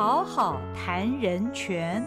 [0.00, 2.02] 好好谈人权。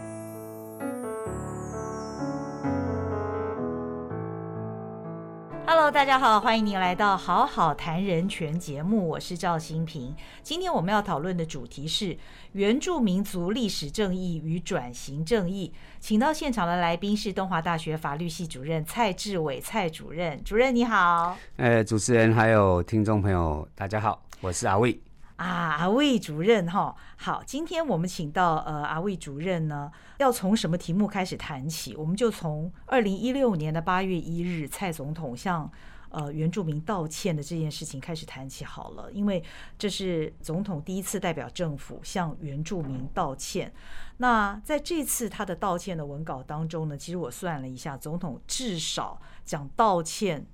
[5.64, 10.12] Hello，大家好，欢迎您来到《好好谈人权》节目，我是赵新平。
[10.42, 12.18] 今天我们要讨论的主题是
[12.50, 15.72] 原住民族历史正义与转型正义。
[16.00, 21.36] 请到现场的来宾是东华大学法律系主任蔡志伟蔡主任，主任你好。
[21.58, 25.03] 呃，主持人还有听众朋友，大家好，我是阿卫。
[25.36, 25.46] 啊，
[25.80, 31.96] 阿魏主任哈，好，今天我们请到呃阿魏主任呢，要从什么题目开始谈起？
[31.96, 35.68] 我们就从二零一六年的八月一日蔡总统向
[36.10, 39.42] 呃原住民道歉的这件事情开始谈起好了，因为
[39.76, 43.74] 这是总统第一次代表政府向原住民道歉。
[44.18, 50.46] 那在这次他的道歉的文稿当中呢，其实我算了一下，总统至少讲道歉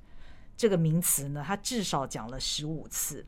[0.57, 3.27] 这个名词呢，他至少讲了十五次。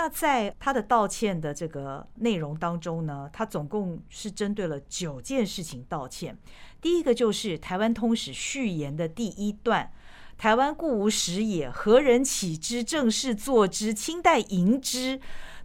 [0.00, 6.38] 那在他的道歉的这个内容当中呢，他总共是针对了九件事情道歉。
[6.80, 9.92] 第一个就是《台湾通史》序言的第一段
[10.38, 12.82] ：“台湾故无史也，何人起之？
[12.82, 13.92] 正式作之？
[13.92, 15.20] 清代迎之。”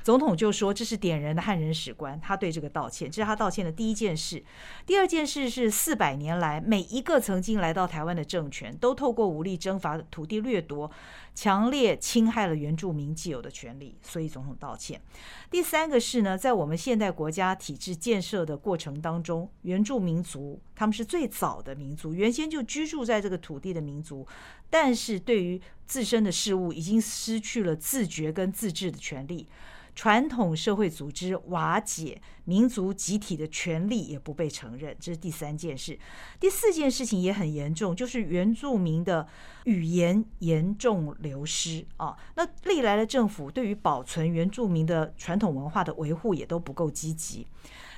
[0.06, 4.44] 总统就说这是点人的汉人史观，他对这个道歉，这是他道歉的第一件事。
[4.86, 10.92] 第二件事是四百年来每一个曾经来到台湾的政权，都透过武力征伐、土地掠夺，
[11.34, 15.02] 强烈侵害了原住民既有的权利，所以总统道歉。
[15.50, 24.28] 第三个是呢，在我们现代国家体制建设的过程当中，原住民族他们是最早的民族，原先就居住在这个土地的民族，
[24.70, 29.48] 但是对于自身的事物已经失去了自觉跟自治的权利。
[29.96, 35.98] 传统社会组织瓦解，民族集体的权利也不被承认，这是第三件事。
[36.38, 39.26] 第四件事情也很严重，就是原住民的
[39.64, 42.16] 语言严重流失啊。
[42.36, 47.48] 那历来的政府对于保存原住民的传统文化的维护也都不够积极。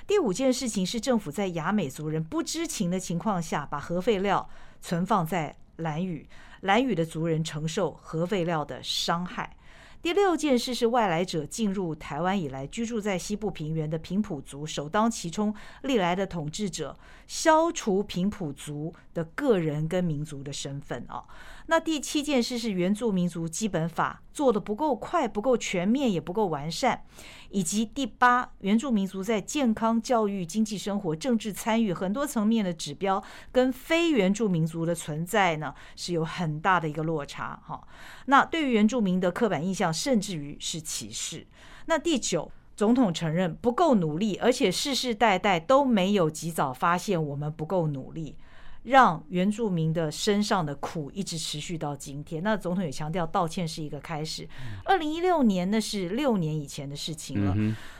[0.06, 4.48] 第五件事情是政府在雅美族人不知情的情况下，把核废料
[4.80, 6.26] 存放在兰屿，
[6.60, 9.56] 兰屿的族人承受核废料的伤害。
[10.00, 21.24] 第六件事是外来者进入台湾以来，居住在西部平原的平埔族首当其冲，历来的统治者消除平埔族的个人跟民族的身份哦。
[21.66, 27.04] 那第七件事是原住民族基本法做的不够快、不够全面、也不够完善，
[27.50, 37.86] 以及第八，原住民族在健康、教育、经济生活、政治参与很多层面的指标，跟非原住民族的存在呢是有很大的一个落差哈。
[38.26, 41.46] 那对于原住民的刻板印象，甚至于是歧视。
[41.86, 48.36] 那第九，总统承认不够努力，而且世世代代都没有及早发现我们不够努力。
[48.84, 52.42] 让原住民的身上的苦一直持续到今天。
[52.42, 54.48] 那总统也强调，道歉是一个开始。
[54.84, 57.56] 二零一六年那是六年以前的事情了。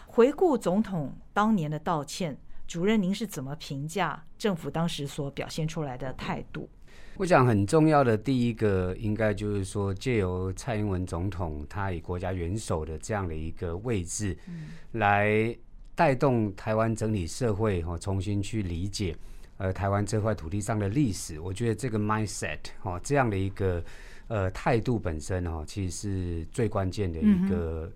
[0.06, 6.69] 回顾总统当年的道歉，主任您是怎么评价政府当时所表现出来的态度？
[7.19, 14.39] 我想很重要的第一个，应该就是说，借由蔡英文总统他以国家元首的这样的一个位置，
[14.93, 15.56] 来
[15.97, 19.16] 带动台湾整体社会哈，重新去理解。
[19.58, 23.82] 呃，台湾这块土地上的历史，我觉得这个 mindset 哦，这样的一个
[24.28, 27.92] 呃态度本身哦，其实是最关键的一个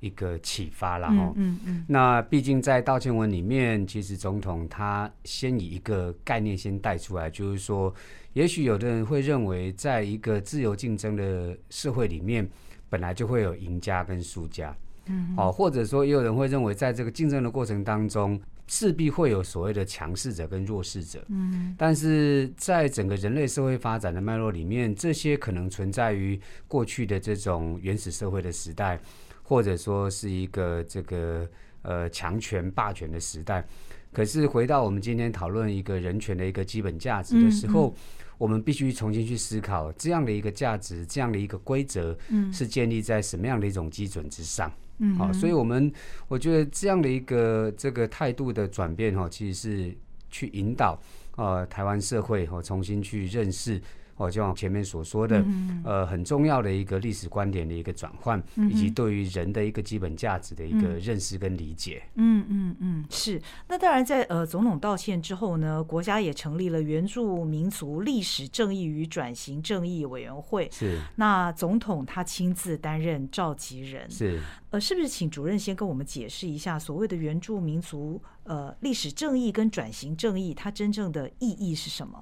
[0.00, 1.32] 一个启发了哈。
[1.36, 1.84] 嗯嗯。
[1.86, 7.94] 那毕竟在道歉文里面，其实总统他先以一个概念先带出来，就是说，
[8.32, 12.48] 也许有的人会认为，在一个自由竞争的社会里面，
[12.88, 14.74] 本来就会有赢家跟输家。
[15.04, 15.34] 嗯。
[15.36, 18.40] 哦，或者说，也有人会认为，在这个竞争的过程当中。
[18.66, 28.98] 势必会有所谓的强势者跟弱势者，嗯，但是在整个人类社会发展的脉络里面，这些可能存在于过去的这种原始社会的时代，
[29.42, 31.46] 或者说是一个这个
[31.82, 33.66] 呃强权霸权的时代。
[34.12, 37.94] 可是回到我们今天讨论一个人权的一个基本价值的时候，
[38.38, 44.70] 我们必须重新去思考这样的一个价值，这样的一个规则，嗯，是建立在什么样的一种基准之上。
[44.70, 45.92] 嗯，嗯好，所以我们
[46.28, 49.96] 我觉得这样的一个这个态度的转变哈，其实是
[50.30, 51.00] 去引导
[51.36, 53.80] 呃台湾社会哈重新去认识。
[54.16, 55.44] 哦，就像前面所说的，
[55.84, 62.02] 呃，很重要的一个历史观点的一个转换，以及对于人的一个基本价值的一个认识跟理解。
[62.14, 63.40] 嗯嗯嗯，是。
[63.68, 70.68] 那当然，在呃总统道歉之后呢，国家也成立了原住民族历史正义与转型正义委员会。
[70.72, 71.00] 是。
[71.16, 74.08] 那总统他亲自担任召集人。
[74.10, 74.40] 是。
[74.70, 82.20] 呃，是不是请主任先跟我们解释一下所谓的原住民族呃历史正义跟转型正义，它真正的意义是什么？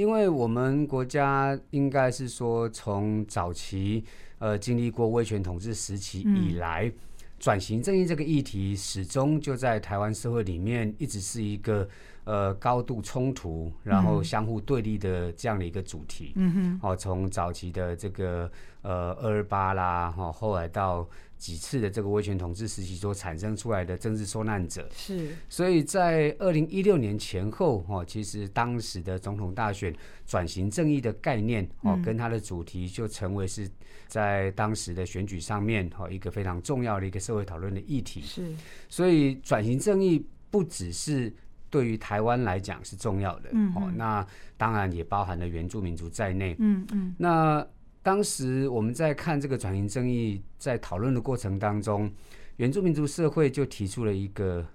[0.00, 4.02] 因为我们国家应该是说，从早期
[4.38, 6.90] 呃经历过威权统治时期以来，
[7.38, 11.86] 转型正义这个议题始终就在台湾社会里面一直是一个
[12.24, 16.32] 呃高度冲突，然后相互对立的这样的一个主题。
[16.36, 18.50] 嗯哼，哦，从早期的这个
[18.80, 21.06] 呃二二八啦，哈、后来到
[21.40, 29.92] 几次的这个威权统治时期所产生出来的政治受难者，是，所以在二零一六年前后，哦，其实当时的总统大选
[30.26, 32.02] 转型正义的概念，哦，嗯。
[32.02, 33.66] 跟它的主题就成为是
[34.06, 38.20] 在当时的选举上面，哦，一个非常重要的一个社会讨论的议题。
[38.20, 38.52] 是，
[38.90, 41.32] 所以转型正义不只是
[41.70, 44.26] 对于台湾来讲是重要的，嗯哦，那
[44.58, 46.54] 当然也包含了原住民族在内。
[46.58, 47.14] 嗯嗯。
[47.16, 47.66] 那
[48.02, 52.10] 当时我们在看这个转型正义在讨论的过程当中，
[52.56, 54.66] 原住民族社会就提出了一个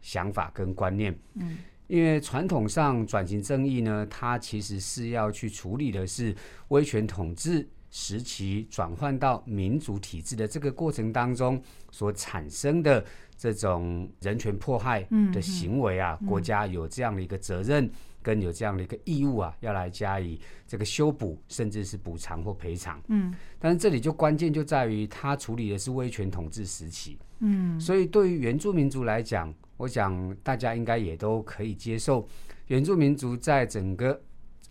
[0.00, 1.58] 想法跟观念，嗯，
[1.88, 6.34] 因为传统上转型正义呢，它其实是要去处理的是
[6.68, 13.04] 威权统治时期转换到民主体制的这个过程当中所产生的
[13.36, 17.90] 这种人权迫害的行为啊，国家有这样的一个责任。
[18.24, 23.00] 跟有这样的一个义务啊，要来加以这个修补，甚至是补偿或赔偿。
[23.08, 32.26] 嗯但是这里就关键就在于，他处理的是威权统治时期，嗯所以对于原住民族来讲，我想大家应该也都可以接受，
[32.68, 34.18] 原住民族在整个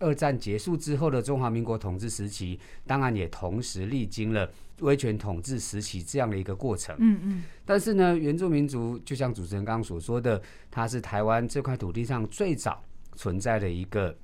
[0.00, 6.94] 二战结束之后的中华民国统治时期，当然也同时历经了威权统治时期这样的一个过程。
[6.98, 12.82] 嗯嗯但是呢，原住民族就像主持人刚刚所说的，它是台湾这块土地上最早
[13.16, 14.16] 存在的一个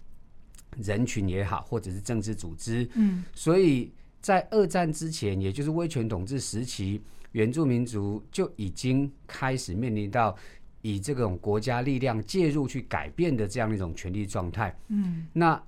[0.78, 2.88] 人群也好，或者是政治组织。
[2.94, 7.02] 嗯所以在二战之前，也就是威权统治时期，
[7.32, 10.36] 原住民族就已经开始面临到
[10.82, 14.76] 以这种国家力量介入去改变的这样一种权力状态。
[14.88, 15.62] 嗯那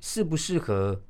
[0.00, 1.00] 适不适合？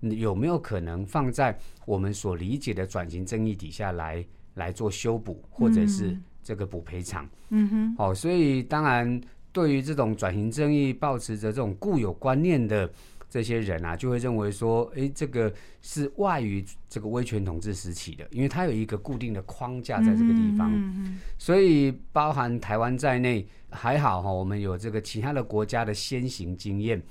[0.00, 7.28] 有没有可能放在我们所理解的转型正义底下来来做修补，或者是这个补赔偿？
[7.48, 9.20] 嗯哼，哦，所以当然，
[9.58, 12.88] 对于这种转型正义抱持着这种固有观念的
[13.28, 15.52] 这些人啊，就会认为说，哎，这个
[15.82, 27.02] 是外于这个威权统治时期的，因为它有一个固定的框架在这个地方，嗯所以包含台湾在内，还好哈、我们有这个其他的国家的先行经验，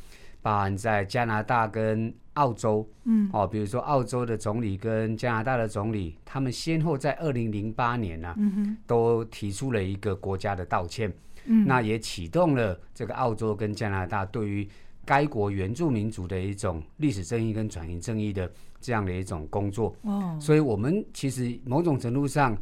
[0.41, 11.13] 包含在加拿大跟澳洲，嗯，哦，比如说澳洲的总理跟加拿大的总理，他们先后在二零零八年呢、嗯，都提出了一个国家的道歉。
[11.47, 11.65] 嗯。
[11.65, 14.67] 那也启动了这个澳洲跟加拿大对于
[15.03, 19.95] 该国原住民族的一种历史正义跟转型正义的这样的一种工作。
[20.01, 22.57] 哦，所以，我们其实某种程度上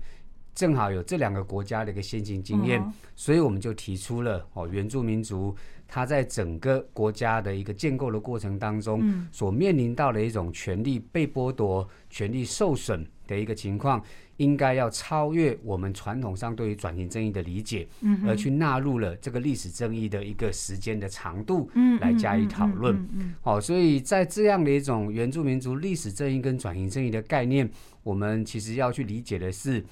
[0.54, 2.94] 正好有这两个国家的一个先行经验，嗯。
[3.16, 5.56] 所以我们就提出了哦，原住民族
[5.88, 9.28] 他在整个国家的一个建构的过程当中，嗯。
[9.32, 14.02] 所面临到的一种权利被剥夺、权利受损的一个情况，
[14.38, 22.96] 应该要超越我们传统上对于转型正义的理解，嗯而去纳入了这个历史正义的一个时间的长度嗯来加以讨论。
[22.96, 27.70] 嗯嗯好、所以在这样的一种原住民族历史正义跟转型正义的概念，
[28.04, 29.84] 我们其实要去理解的是，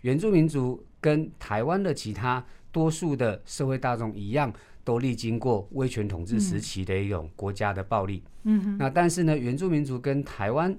[0.00, 8.22] 原住民族跟台湾的其他多数的社会大众一样，都历经过威权统治时期的一种国家的暴力。
[8.44, 10.74] 嗯哼，那但是呢，原住民族跟台湾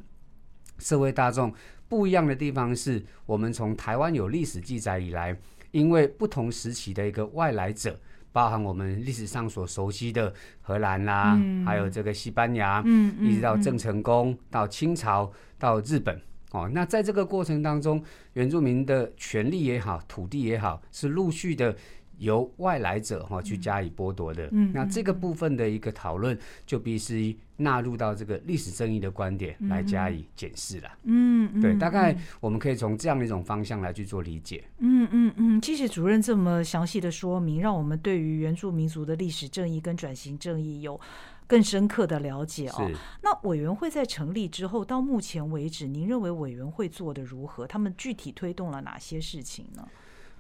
[0.80, 1.54] 社会大众
[1.92, 5.36] 不一样的地方是，我们从台湾有历史记载以来，
[5.72, 8.00] 因为不同时期的一个外来者，
[8.32, 12.82] 包含我们历史上所熟悉的荷兰啦，嗯还有这个西班牙，
[13.20, 15.30] 一直到郑成功，到清朝，
[15.60, 16.18] 到日本。
[16.52, 18.02] 哦，那在这个过程当中，
[18.34, 21.76] 原住民的权利也好，土地也好，是陆续的
[22.22, 24.48] 由外来者哈、去加以剥夺的。
[24.52, 30.90] 嗯那这个部分的一个讨论，就必须纳入到这个历史正义的观点来加以检视了。
[31.04, 34.64] 嗯嗯，对，大概我们可以从这样的一种方向来去做理解。
[34.78, 41.00] 嗯嗯嗯，谢谢主任这么详细的说明，让我们对于原住民族的历史正义跟转型正义有
[41.48, 42.90] 更深刻的了解哦。
[43.24, 47.66] 那委员会在成立之后，到目前为止，您认为委员会做的如何？
[47.66, 49.88] 他们具体推动了哪些事情呢？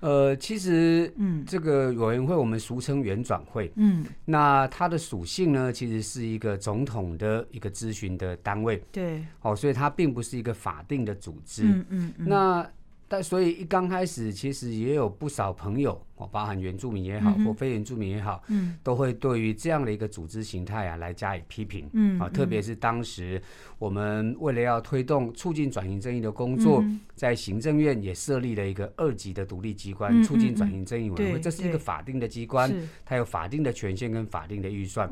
[0.02, 1.44] 呃，其实嗯。
[1.48, 11.64] 这个委员会我们俗称原转会，嗯，那它的属性呢，其实是一个总统的一个咨询的单位，对，哦，所以它并不是一个法定的组织。
[11.64, 12.72] 嗯嗯嗯，那
[13.12, 18.78] 但所以一刚开始，其实也有不少朋友哦，包含原住民也好，嗯或非原住民也好，嗯。
[18.82, 21.84] 都会对于这样的一个组织形态啊来加以批评。
[21.88, 23.42] 啊，嗯啊特别是当时
[23.78, 27.02] 我们为了要推动促进转型正义的工作，嗯。
[27.14, 32.74] 在行政院也设立了一个二级的独立机关——嗯促进嗯转型正义委员会，对这是一个法定的机关，
[33.06, 35.10] 它有法定的权限跟法定的预算。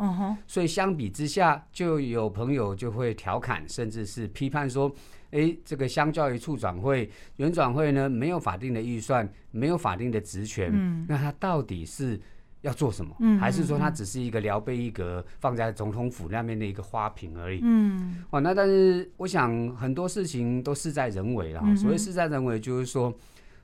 [0.47, 4.91] 所以相比之下，就有朋友就会调侃，甚至是批判说，
[5.31, 12.19] 诶，这个相较于处转会，原转会呢没有法定的预算，没有法定的职权，嗯那他到底是
[12.61, 13.15] 要做什么？
[13.19, 17.59] 嗯还是说他只是一个聊备一格放在总统府那边的一个花瓶而已？
[17.63, 21.61] 嗯哦，那但是我想很多事情都事在人为啦。
[21.63, 23.13] 嗯所谓事在人为，就是说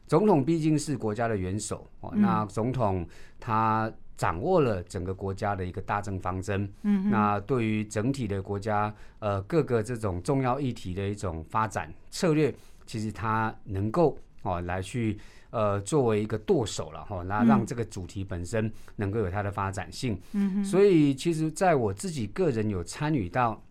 [0.08, 3.06] 总统毕竟是国家的元首哦，嗯那总统
[3.40, 12.54] 他掌握了整个国家的一个大政方针，嗯那对于整体的国家呃各个这种重要议题的一种发展策略，
[12.86, 15.18] 其实它能够哦来去。
[15.52, 20.20] 呃，作为一个舵手了哈，那让这个主题本身能够有它的发展性。
[20.34, 23.64] 嗯所以，其实在我自己个人有参与到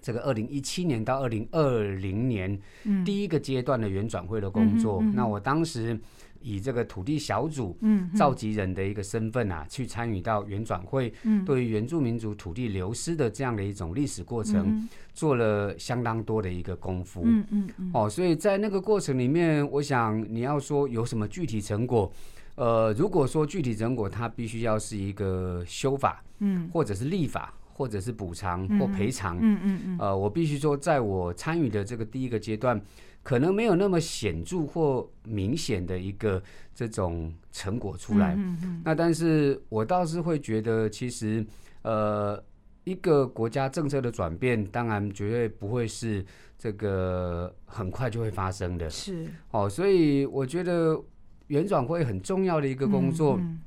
[0.00, 5.02] 这个二零一七年到二零二零年嗯第一个阶段的原转会的工作。
[5.12, 6.00] 那我当时
[6.40, 11.44] 以这个土地小组嗯召集人的一个身份啊，去参与到原转会，嗯。
[11.44, 17.22] 对于原住民族土地流失的这样的一种历史过程，做了相当多的一个功夫。
[17.24, 17.90] 嗯嗯嗯。
[17.94, 22.10] 哦，所以在那个过程里面，我想你要说有什么具体成果，
[22.56, 26.68] 呃，如果说具体成果，它必须要是一个修法，嗯。
[26.72, 29.36] 或者是立法，或者是补偿或赔偿。
[29.40, 29.98] 嗯嗯嗯。
[29.98, 32.80] 呃，我必须说，在我参与的这个第一个阶段，
[33.26, 36.40] 可能没有那么显著或明显的一个
[36.72, 38.36] 这种成果出来。
[38.36, 41.44] 嗯嗯那但是我倒是会觉得，其实
[41.82, 42.40] 呃，
[42.84, 46.24] 一个国家政策的转变，当然绝对不会是
[46.56, 48.88] 这个很快就会发生的。
[48.88, 50.96] 是哦，所以我觉得
[51.48, 53.58] 原转会很重要的一个工作，嗯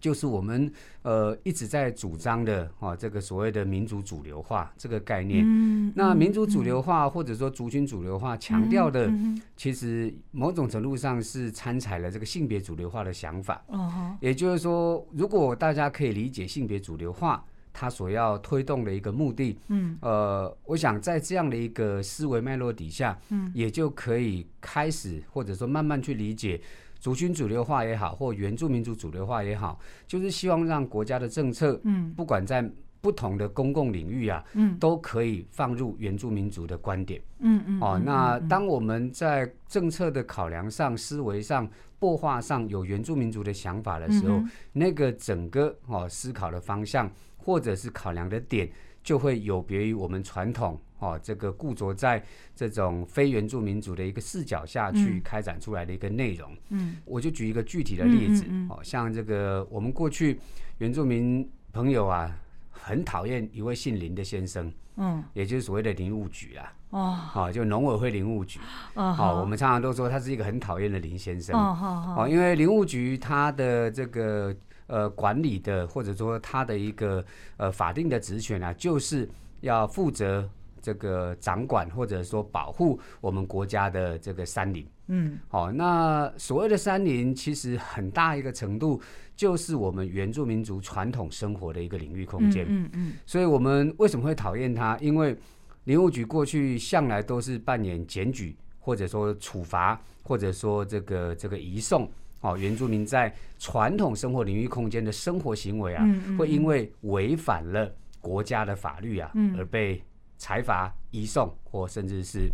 [0.00, 5.44] 就是我们呃一直在主张的哦，这个所谓的民族主流化这个概念。
[5.46, 13.62] 嗯那民族主流化或者说族群主流化强调的，嗯其实某种程度上是参采了这个性别主流化的想法。
[13.68, 14.16] 哦。
[14.20, 19.96] 也就是说，如果大家可以理解性别主流化，它所要推动的一个目的，嗯。
[20.00, 26.60] 呃，我想在这样的一个思维脉络底下，嗯，也就可以开始或者说慢慢去理解
[27.00, 32.12] 族群主流化也好，或原住民族主流化也好，就是希望让国家的政策，嗯。
[32.14, 34.78] 不管在不同的公共领域啊，嗯。
[34.78, 37.20] 都可以放入原住民族的观点。
[37.38, 41.66] 嗯嗯哦，那当我们在政策的考量上、思维上、
[41.98, 48.70] 擘画上有原住民族的想法的时候，嗯那个整个哦思考的方向或者是考量的点，
[49.02, 52.22] 就会有别于我们传统哦这个固着在
[52.54, 56.50] 这种非原住民族的一个视角下去嗯开展出来的一个内容。
[56.68, 60.38] 嗯我就举一个具体的例子，嗯嗯嗯哦，像这个我们过去
[60.78, 62.34] 原住民朋友啊，
[62.70, 66.72] 很讨厌一位姓林的先生，嗯也就是所谓的林务局啊。
[66.90, 68.58] 哦好、就农委会林务局。
[68.94, 71.54] 哦好、我们常常都说他是一个很讨厌的林先生。
[71.54, 74.52] 哦好好哦，因为林务局他的这个
[74.88, 77.24] 呃管理的，或者说他的一个
[77.58, 79.28] 呃法定的职权啊，就是
[79.60, 84.86] 要负责这个掌管或者说保护我们国家的这个山林。
[85.12, 89.00] 嗯好、那所谓的山林，其实很大一个程度
[89.34, 92.64] 就是我们原住民族传统生活的一个领域空间。
[92.68, 94.96] 嗯嗯所以我们为什么会讨厌它？
[94.98, 95.36] 因为
[95.84, 102.08] 林务局过去向来都是扮演检举，或者说处罚，或者说这个这个移送
[102.42, 110.00] 哦，原住民在传统生活领域空间的生活行为啊，嗯嗯会因为违反了国家的法律啊，嗯而被
[110.40, 112.50] 裁罚、移送，或甚至是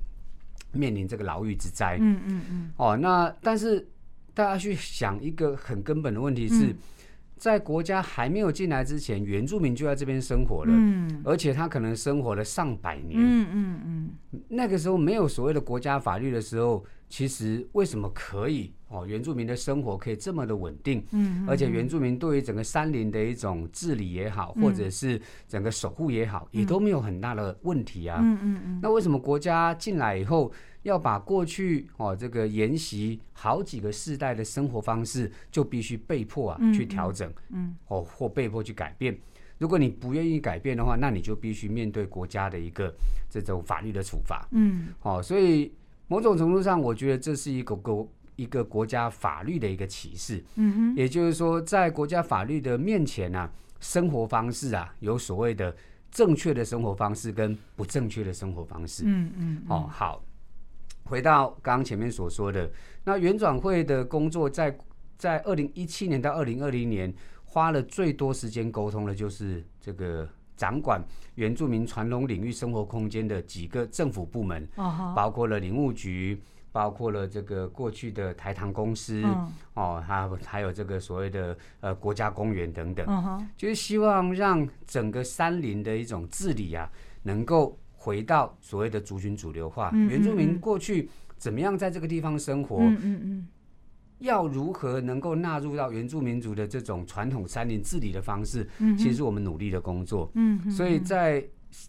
[0.72, 1.96] 面临这个牢狱之灾。
[2.00, 3.88] 嗯嗯嗯哦，那但是
[4.34, 6.76] 大家去想一个很根本的问题是，嗯
[7.38, 13.12] 在国家还没有进来之前，原住民就在这边生活了，嗯而且他可能生活了上百年。
[13.14, 13.80] 嗯嗯
[14.32, 19.06] 嗯那个时候没有所谓的国家法律的时候，其实为什么可以哦？
[19.06, 28.20] 原住民的生活可以这么的稳定，嗯而且原住民对于整个山林的一种治理也好，或者是整个守护也好，也都没有很大的问题啊。
[28.22, 30.52] 嗯嗯嗯那为什么国家进来以后
[30.82, 39.16] 要把过去哦这个沿袭好几个世代的生活方式，就必须被迫啊嗯去调整，嗯哦或被迫去改变？
[39.58, 42.94] 如果你不愿意改变的话，那你就必须面对国家的一个
[43.30, 44.46] 这种法律的处罚。
[44.50, 45.72] 嗯哦，所以
[46.08, 50.42] 某种程度上，我觉得这是一个国一个国家法律的一个歧视。
[50.54, 53.50] 嗯哼也就是说，在国家法律的面前啊，
[53.80, 55.74] 生活方式啊，有所谓的
[56.10, 59.02] 正确的生活方式跟不正确的生活方式。
[59.06, 60.22] 嗯嗯哦，好，
[61.04, 62.70] 回到刚刚前面所说的，
[63.04, 64.76] 那原转会的工作在
[65.18, 67.12] 在二零一七年到二零二零年
[67.44, 71.02] 花了最多时间沟通的，就是这个掌管
[71.34, 74.68] 原住民传统领域生活空间的几个政府部门，
[75.14, 76.40] 包括了林务局。
[76.76, 79.50] 包括了这个过去的台糖公司、嗯。
[79.72, 86.86] 哦，还有还有这个所谓的呃国家公园等等，嗯就是希望让整个山林的一种治理啊，
[87.22, 90.06] 能够回到所谓的族群主流化，嗯。
[90.10, 93.46] 原住民过去怎么样在这个地方生活，嗯嗯嗯。
[94.18, 100.30] 要如何能够纳入到原住民族的这种传统山林治理的方式，嗯，其实是我们努力的工作。
[100.34, 101.42] 嗯嗯，所以在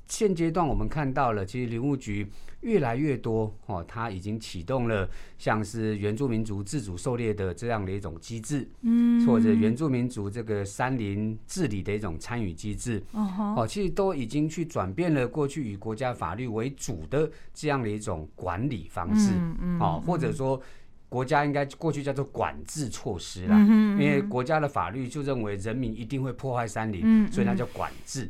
[0.07, 2.27] 现阶段，我们看到了，其实林务局
[2.61, 9.25] 越来越多哦，它已经启动了像是原住民族自主狩猎的这样的一种机制，嗯。
[9.25, 13.03] 或者原住民族这个山林治理的一种参与机制。
[13.11, 20.59] 哦其实都已经去转变了过去以国家法律为主的这样的一种管理方式，嗯嗯哦，或者说
[21.09, 27.31] 国家应该过去叫做管制措施啦，嗯因为国家的法律就认为人民一定会破坏山林，嗯。
[27.31, 28.29] 所以它叫管制。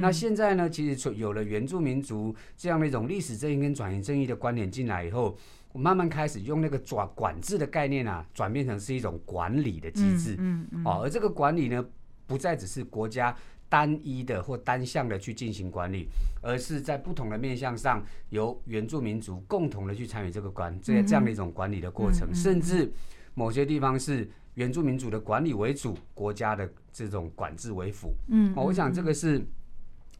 [0.00, 5.36] 那现在呢，其实有了原住民族这样的一种历史正义跟转型正义的观点进来以后，
[5.72, 10.36] 我慢慢开始用那个转管制的概念啊，转变成是一种管理的机制。
[10.38, 11.84] 嗯嗯哦，而这个管理呢，
[12.26, 13.36] 不再只是国家
[13.68, 16.08] 单一的或单向的去进行管理，
[16.40, 22.90] 而是在不同的面向上，由原住民族共同的去参与这个管这这样的一种管理的过程，甚至
[23.34, 28.14] 某些地方是原住民族的管理为主，国家的这种管制为辅。
[28.28, 29.44] 嗯哦，我想这个是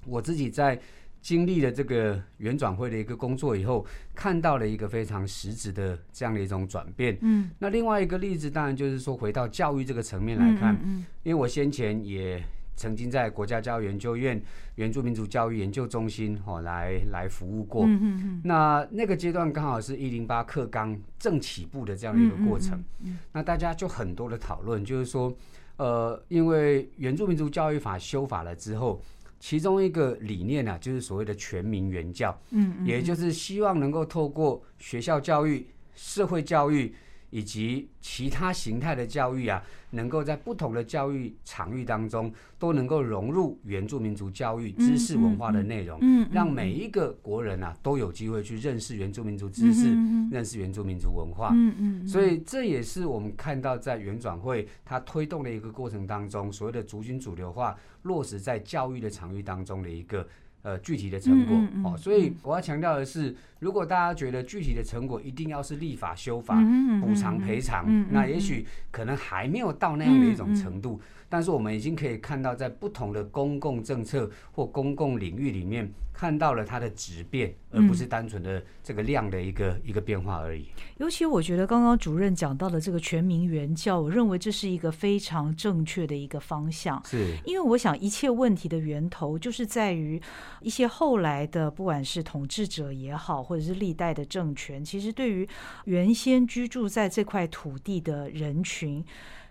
[0.07, 0.79] 我自己在
[1.21, 3.85] 经历了这个原转会的一个工作以后，
[4.15, 7.19] 看到了一个非常实质的这样的一种转变。
[7.21, 12.41] 嗯，那另外一个例子，当然就是说回到教育这个层面来看，嗯因为我先前也
[12.77, 14.41] 曾经在国家教育研究院
[14.77, 17.87] 原住民族教育研究中心哦来来服务过。
[17.87, 23.19] 嗯嗯那那个阶段刚好是一零八课纲正起步的这样的一个过程，嗯。
[23.33, 25.35] 那大家就很多的讨论，就是说，
[25.79, 29.03] 呃，因为原住民族教育法修法了之后，
[29.39, 36.95] 其中一个理念啊，就是所谓的全民原教，嗯也就是希望能够透过学校教育、社会教育
[37.31, 49.89] 以及其他形态的教育啊，能够在不同的教育场域当中，都能够融入原住民族教育知识文化的内容，嗯让每一个国人啊都有机会去认识原住民族知识，
[50.31, 51.51] 认识原住民族文化。
[51.55, 60.27] 嗯嗯所以这也是我们看到在原转会它推动的一个过程当中，所谓的族群主流化落实在教育的场域当中的一个
[60.63, 61.97] 呃具体的成果、嗯嗯嗯哦。
[61.97, 71.01] 所以我要强调的是，如果大家觉得具体的成果一定要是立法修法、嗯补偿赔偿，那也许可能还没有到那样的一种程度。
[71.29, 80.67] 但是我们已经可以看到，在不同的公共政策或公共领域里面，看到了它的质变，而不是单纯的这个量的一个一个变化而已。
[80.99, 87.03] 尤其我觉得刚刚主任讲到的这个全民援教，我认为这是一个非常正确的一个方向。
[87.05, 90.23] 是，因为我想，一切问题的源头就是在于
[90.61, 95.49] 一些后来的，不管是统治者也好，或者是历代的政权，其实对于
[95.87, 99.05] 原先居住在这块土地的人群。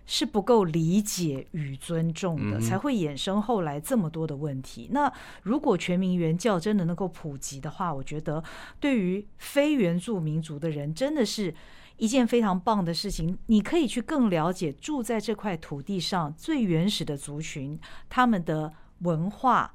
[0.08, 4.88] 是不够理解与尊重的，才会衍生后来这么多的问题。
[4.92, 8.40] 那如果全民原教真的能够普及的话，我觉得
[8.78, 11.52] 对于非原住民族的人，真的是
[11.96, 13.36] 一件非常棒的事情。
[13.46, 17.76] 你可以去更了解住在这块土地上最原始的族群，
[18.08, 19.74] 他们的文化。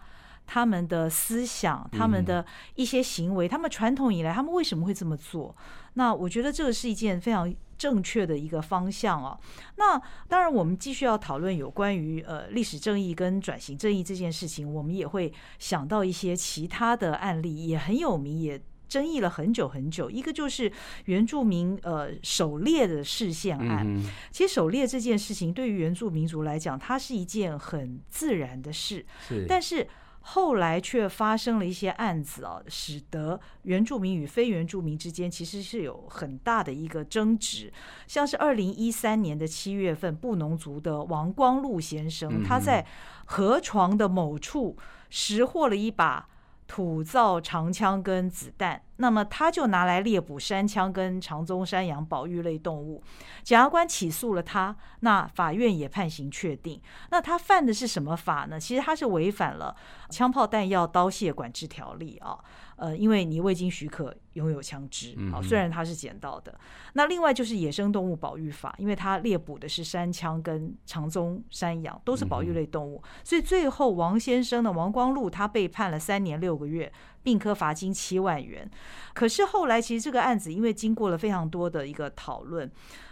[0.54, 5.56] 他们的思想，他们的一些行为，他们传统以来，他们为什么会这么做？
[5.94, 9.40] 那我觉得这个是一件非常正确的一个方向哦。
[9.78, 20.10] 那当然，我们继续要讨论有关于呃历史正义跟转型正义这件事情，我们也会想到一些其他的案例，也很有名，也争议了很久很久。
[20.10, 20.70] 一个就是
[21.06, 23.86] 原住民呃狩猎的事件案。
[23.88, 29.88] 嗯其实狩猎这件事情对于原住民族来讲，它是一件很自然的事，是，但是。
[30.22, 37.74] 后来却发生了一些案子啊，使得原住民与非原住民之间其实是有很大的一个争执。
[38.08, 42.86] 像是二零一三年的七月份，布农族的王光禄先生，他在
[43.26, 44.78] 河床的某处
[45.10, 46.30] 拾获了一把
[46.72, 53.04] 土造长枪跟子弹，那么他就拿来猎捕山枪跟长鬃山羊保育类动物。
[53.44, 56.82] 检察官起诉了他，那法院也判刑确定。
[57.10, 58.58] 那他犯的是什么法呢？
[58.58, 59.76] 其实他是违反了
[60.16, 62.40] 《枪炮弹药刀械管制条例》啊，
[62.82, 66.60] 呃，因为你未经许可拥有枪支啊，虽然他是捡到的。
[66.94, 76.92] 那另外就是《野生动物保育法》，因为他猎捕的是山枪跟长鬃山羊，都是保育类动物，所以最后王先生呢，王光禄他被判了三年六个月，
[77.22, 78.68] 并科罚金七万元。
[79.14, 82.72] 可是后来其实这个案子因为经过了非常多的一个讨论。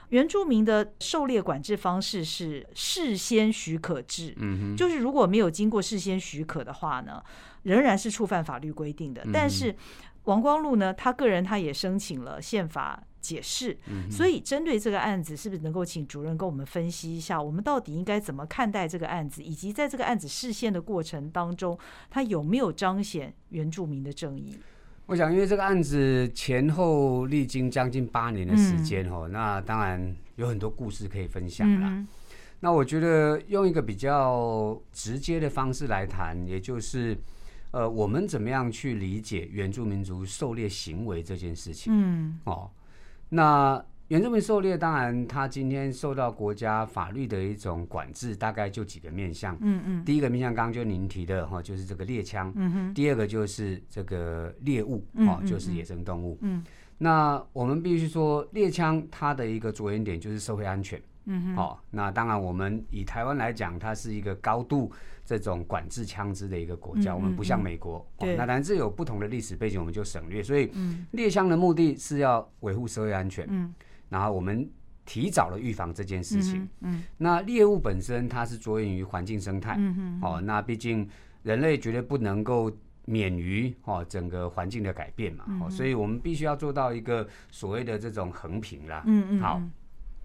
[0.10, 7.24] 原住民的狩猎管制方式是事先许可制，嗯就是如果没有经过事先许可的话呢，
[7.64, 9.26] 仍然是触犯法律规定的。
[9.34, 9.76] 但是
[10.26, 13.78] 王光禄呢，他个人他也申请了宪法解释。
[14.10, 21.78] 所以针对这个案子，是不是能够请主任跟我们分析一下，我们到底应该怎么看待这个案子，以及在这个案子视线的过程当中，
[22.10, 24.58] 他有没有彰显原住民的正义？
[25.06, 32.06] 我想，因为这个案子前后历经将近八年的时间哦，那当然有很多故事可以分享啦。
[32.60, 37.18] 那我觉得用一个比较直接的方式来谈，也就是
[37.72, 41.94] 呃，我们怎么样去理解原住民族狩猎行为这件事情？
[41.96, 42.70] 嗯，哦，
[43.30, 43.84] 那。
[44.10, 49.56] 原住民狩猎，当然，他今天受到国家法律的一种管制，大概就几个面向。
[49.62, 50.04] 嗯嗯。
[50.04, 52.52] 第一个面向，刚刚就您提的哈，就是这个猎枪。
[52.56, 52.94] 嗯哼。
[52.96, 56.40] 第二个就是这个猎物，哦，就是野生动物。
[56.42, 56.64] 嗯。
[56.98, 61.00] 那我们必须说，猎枪它的一个着眼点就是社会安全。
[61.26, 61.56] 嗯哼。
[61.58, 64.92] 哦，那当然，我们以台湾来讲，它是一个高度
[65.26, 68.06] 这种管制枪支的一个国家，我们不像美国。
[68.18, 68.36] 对。
[68.36, 70.42] 那当然，这有不同的历史背景，我们就省略。
[70.42, 70.72] 所以，
[71.12, 73.46] 猎枪的目的是要维护社会安全。
[73.50, 73.74] 嗯。
[74.10, 74.68] 然后我们
[75.06, 76.68] 提早了预防这件事情。
[76.82, 79.76] 嗯，那猎物本身它是着眼于环境生态。
[79.78, 80.20] 嗯嗯。
[80.22, 81.08] 哦，那毕竟
[81.44, 82.72] 人类绝对不能够
[83.06, 85.46] 免于哦整个环境的改变嘛。
[85.62, 89.04] 哦，所以我们必须要做到一个所谓的这种横平啦。
[89.06, 89.40] 嗯嗯。
[89.40, 89.62] 好，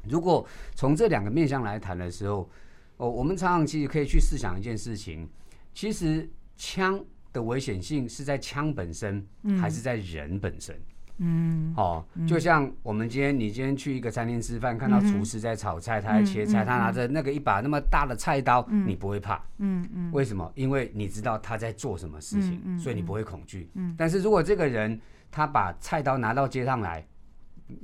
[0.09, 2.49] 如果从这两个面向来谈的时候，
[2.97, 5.29] 哦，我们常常其实可以去试想一件事情：，
[5.73, 9.27] 其实枪的危险性是在枪本身，
[9.61, 10.79] 还是在人本身？
[11.19, 20.51] 嗯，哦，就像我们今天，你今天去一个餐厅吃饭，看到厨师在炒菜，他在切菜，他拿着那个一把那么大的菜刀，你不会怕，嗯嗯，为什么？
[20.55, 23.71] 因为你知道他在做什么事情，所以你不会恐惧。
[23.75, 27.05] 嗯，但是如果这个人他把菜刀拿到街上来。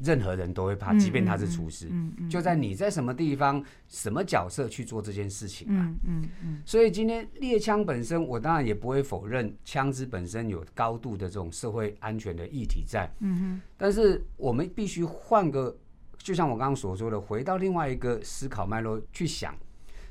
[0.02, 1.90] 任何人都会怕，即便他是厨师。
[2.28, 5.94] 就在你在什么地方、什么角色去做这件事情啊？
[6.06, 13.10] 嗯嗯所以今天猎枪本身，我当然也不会否认枪支本身有高度的这种社会安全的议题在。
[13.20, 15.76] 嗯但是我们必须换个，
[16.18, 19.56] 就像我刚刚所说的，回到另外一个思考脉络去想：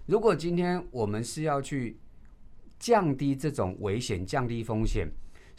[0.08, 1.98] 如果今天我们是要去
[2.80, 5.08] 降低这种危险、降低风险。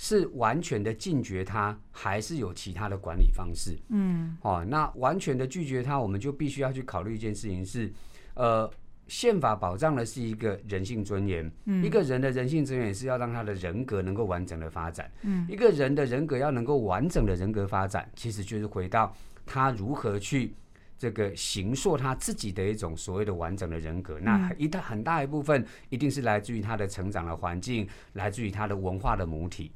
[0.03, 3.77] 是完全的禁绝它，还是有其他的管理方式？
[3.91, 7.93] 嗯，哦，那完全的拒绝它，我们就必须要去考虑一件事情是，
[8.33, 8.69] 呃，
[9.09, 20.55] 宪法保障的是一个人性尊严，嗯，一个人的人性尊严是要让他的人格能够完整的发展，嗯，一个人的人格要能够完整的人格发展，其实就是回到他如何去
[20.97, 29.71] 这个形塑他自己的一种所谓的完整的人格，那一大很大一部分一定是来自于他的成长的环境，来自于他的文化的母体。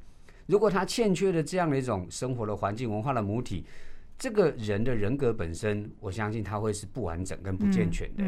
[0.47, 3.65] 如果他欠缺的这样的一种生活的环境、文化的母体，
[4.17, 8.23] 这个人的人格本身，我相信他会是不完整跟不健全的。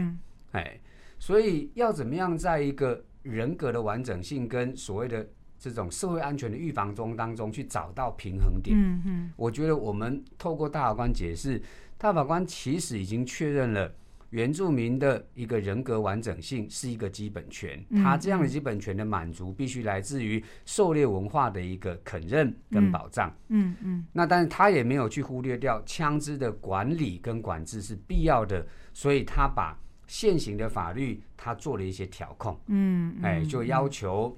[0.51, 0.79] 哎，
[1.19, 5.27] 所以要怎么样在一个人格的完整性跟所谓的
[5.59, 8.75] 这种社会安全的预防中当中去找到平衡点？
[8.77, 11.61] 嗯嗯，我觉得我们透过大法官解释，
[11.97, 13.93] 大法官其实已经确认了。
[14.29, 23.33] 原住民的一个人格完整性是一个基本权，他这样的基本权的满足必须来自于狩猎文化的一个肯认跟保障。
[23.47, 24.05] 嗯嗯。
[24.11, 32.59] 那但是他也没有去忽略掉枪支的管理跟管制是必要的，所以他把现行的法律他做了一些调控。
[32.67, 33.15] 嗯。
[33.21, 34.37] 哎，就要求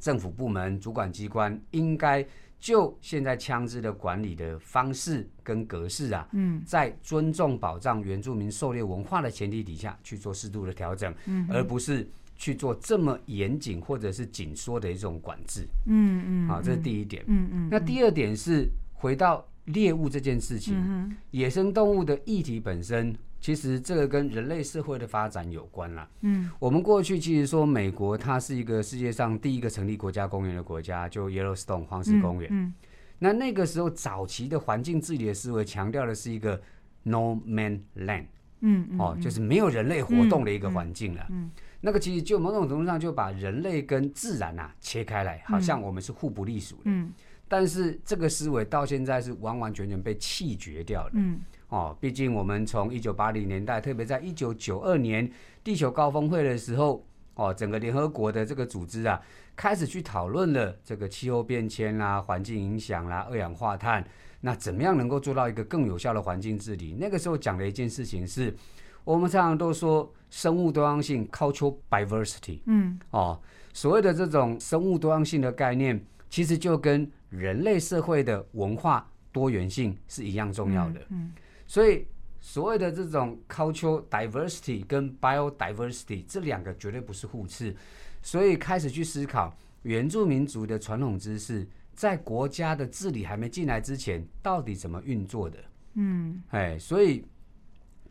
[0.00, 2.26] 政府部门主管机关应该。
[2.62, 23.12] 就现在枪支的管理的方式跟格式啊，嗯，在尊重保障原住民狩猎文化的前提底下去做适度的调整，嗯，而不是去做这么严谨或者是紧缩的一种管制，嗯嗯，好，这是第一点，嗯嗯，那第二点是回到猎物这件事情，野生动物的议题本身。
[23.42, 26.08] 其实这个跟人类社会的发展有关啦。
[26.20, 32.48] 嗯，我们过去其实说美国它是一个世界上第一个成立国家公园的国家，就 Yellowstone 黄石公园。
[32.52, 32.72] 嗯，
[33.18, 36.62] 那那个时候早期的环境治理的思维强调的是一个
[37.02, 38.26] No Man Land。
[38.60, 41.26] 嗯哦，就是没有人类活动的一个环境了。
[41.30, 41.50] 嗯，
[41.80, 46.82] 那个其实就某种程度上就把人类跟自然啊切开来，好像我们是互不隶属的。
[46.84, 47.10] 嗯，
[47.48, 51.10] 但是这个思维到现在是完完全全被弃绝掉了。
[51.14, 51.40] 嗯。
[51.72, 55.26] 哦，毕竟我们从一九八零年代，特别在一九九二年
[55.64, 57.02] 地球高峰会的时候，
[57.34, 59.18] 哦，整个联合国的这个组织啊，
[59.56, 64.06] 开始去讨论了这个气候变迁啦、环境影响啦、二氧化碳，
[64.42, 66.94] 那怎么样能够做到一个更有效的环境治理？
[67.00, 68.54] 那个时候讲的一件事情是，
[69.02, 72.60] 我们常常都说生物多样性 （cultural diversity）。
[72.66, 73.40] 嗯，哦，
[73.72, 81.00] 所谓的这种生物多样性的概念，其实就跟人类社会的文化多元性是一样重要的。
[81.08, 81.32] 嗯。
[81.72, 82.06] 所以，
[82.38, 87.74] 所谓的这种 cultural diversity 跟 biodiversity 这两个绝对不是互斥，
[88.20, 95.58] 所以开始去思考原住民族的传统知识在国家的治理还没进来之前，到底怎么运作的？
[95.94, 97.24] 嗯，哎，所以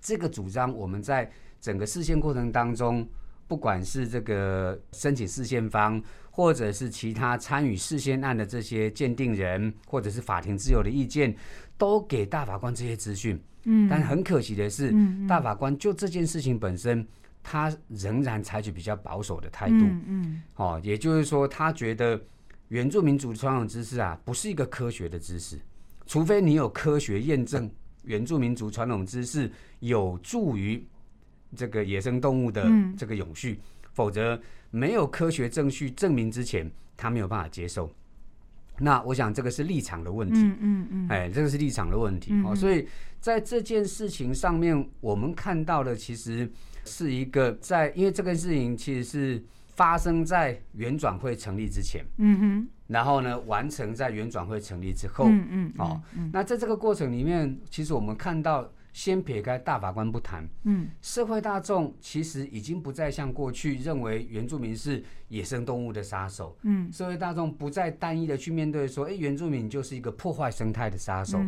[0.02, 3.08] 这个主张我们在整个事件过程当中，
[3.48, 11.36] 不管是这个申请事件方，或者是其他参与事件案的这些鉴定人，或者是法庭自由的意见，
[11.78, 13.40] 都给大法官这些资讯。
[13.64, 14.94] 嗯，但很可惜的是，
[15.28, 17.06] 大法官就这件事情本身，
[17.44, 19.76] 他仍然采取比较保守的态度。
[19.76, 22.20] 嗯嗯，哦，也就是说，他觉得
[22.70, 25.60] 原住民族传统知识啊，不是一个科学的知识，
[26.06, 27.70] 除非你有科学验证
[28.04, 30.84] 原住民族传统知识有助于
[31.56, 33.60] 这个野生动物的这个永续，
[33.94, 37.92] 否则没有科学证据证明之前，他没有办法接受。
[38.80, 42.34] 那我想这个是立场的问题，嗯嗯嗯，哎，这个是立场的问题。
[42.44, 42.56] 哦。
[42.56, 42.88] 所以
[43.20, 46.50] 在这件事情上面，我们看到的其实
[46.86, 56.02] 是一个在，因为这个事情其实是发生在原转会成立之前，嗯哼，然后呢，完成在原转会成立之后，嗯嗯，哦，
[56.34, 58.72] 那在这个过程里面，其实我们看到。
[58.94, 71.40] 先撇开大法官不谈，嗯，社会大众其实已经不再像过去认为原住民是野生动物的杀手，嗯，社会大众不再单一的去面对说，哎，原住民就是一个破坏生态的杀手，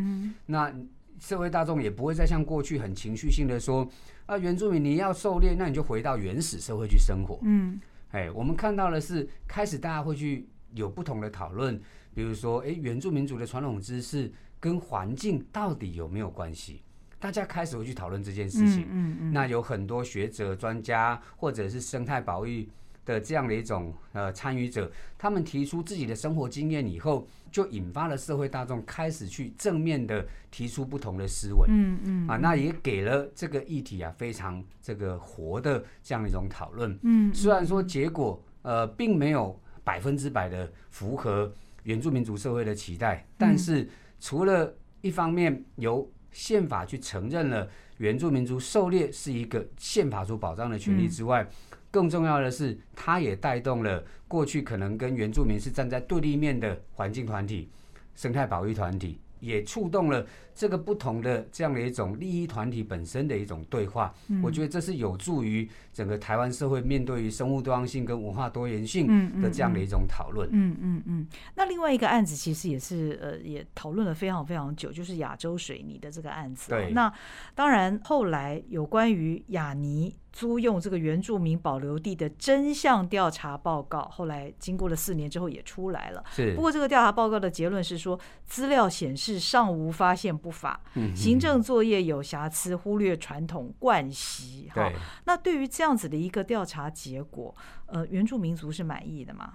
[0.46, 0.74] 那
[1.20, 3.86] 社会大众也不会再像过去很情绪性的说，
[4.26, 7.78] 啊，原住民你要狩猎，那你就回到原始社会去生活，嗯，
[8.10, 11.78] 哎，我们看到的是开始大家会去有不同的讨论，
[12.14, 16.80] 比如说，哎，原住民族的传统知识跟环境到底有没有关系？
[17.24, 22.68] 大家开始会去讨论这件事情，嗯嗯，那有很多学者、专家或者是生态保育
[23.06, 41.50] 的这样的一种呃参与者，他们提出自己的生活经验以后，就引发了社会大众开始去正面的提出不同的思维，嗯嗯，啊，那也给了这个议题啊非常这个活的这样的一种讨论，嗯，虽然说结果呃并没有百分之百的符合
[41.84, 43.88] 原住民族社会的期待，但是
[44.20, 47.66] 除了一方面由宪法去承认了
[47.96, 51.48] 原住民族狩猎是一个宪法所保障的权利之外，
[51.90, 57.70] 更重要的是，它也带动了过去可能跟原住民是站在对立面的环境团体、
[58.14, 59.20] 生态保育团体。
[59.44, 69.06] 也触动了这个不同的这样的一种利益团体本身的一种对话，我觉得这是有助于整个台湾社会面对于生物多样性跟文化多元性
[69.42, 70.48] 的这样的一种讨论。
[70.52, 71.26] 嗯嗯嗯。
[71.54, 76.70] 那另外一个案子其实也是呃也讨论了非常非常久，就是亚洲水泥的这个案子。
[76.70, 76.92] 对。
[76.92, 77.12] 那
[77.54, 80.14] 当然后来有关于亚泥。
[80.34, 86.24] 租用这个原住民保留地的真相调查报告，后来经过了四年之后也出来了。
[86.32, 90.80] 是，不过这个调查报告的结论是说，资料显示尚无发现不法，
[91.14, 94.68] 行政作业有瑕疵，忽略传统惯习。
[94.74, 94.90] 哈，
[95.24, 97.54] 那对于这样子的一个调查结果，
[97.86, 99.54] 呃，原住民族是满意的吗？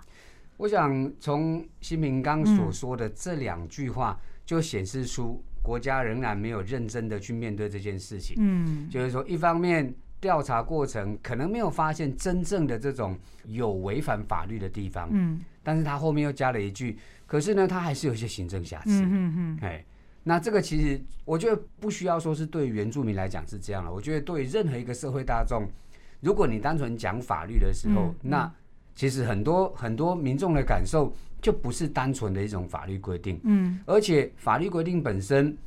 [0.55, 8.37] 我想从新平刚所说的这两句话，就显示出国家仍然没有认真的去面对这件事情。
[8.39, 9.93] 嗯，就是说一方面。
[10.21, 19.85] 调查过程可能没有发现真正的这种有违反法律的地方，嗯，但是他后面又加了一句，可是呢，他还是有一些行政瑕疵，嗯嗯嗯，哎，
[20.23, 25.65] 那这个其实我觉得不需要说是对原住民来讲是这样了，我觉得对任何一个社会大众，
[26.19, 28.51] 如果你单纯讲法律的时候，那
[28.93, 35.57] 其实很多很多民众的感受就不是单纯的一种法律规定，嗯，而且法律规定本身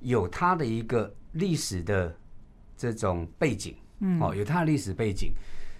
[0.00, 2.14] 有它的一个历史的
[2.76, 3.74] 这种背景。
[4.20, 5.32] 哦，有它的历史背景，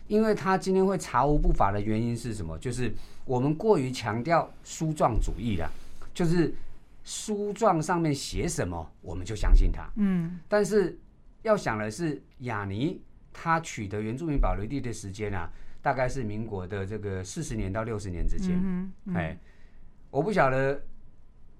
[0.08, 2.58] 因为他今天会查无不法的原因是什么？
[2.58, 2.92] 就是
[3.24, 5.70] 我们过于强调书状主义了，
[6.14, 6.54] 就是
[7.04, 9.86] 书状上面写什么，我们就相信他。
[9.96, 10.98] 嗯，但是
[11.42, 13.00] 要想的是，雅尼
[13.32, 15.50] 他取得原住民保留地的时间啊，
[15.82, 18.58] 大概是民国的这个四十年到六十年之间。
[18.64, 19.38] 嗯哎，
[20.10, 20.82] 我不晓得